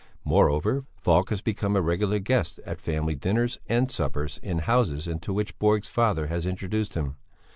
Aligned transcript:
Moreover, 0.25 0.87
Falk 0.97 1.29
has 1.29 1.43
become 1.43 1.75
a 1.75 1.81
regular 1.83 2.17
guest 2.17 2.57
at 2.65 2.81
family 2.81 3.13
dinners 3.13 3.59
and 3.67 3.91
suppers 3.91 4.39
in 4.41 4.57
houses 4.57 5.05
into 5.07 5.31
which 5.31 5.59
Borg's 5.59 5.89
father 5.89 6.25
has 6.25 6.47
introduced 6.47 6.95
him. 6.95 7.17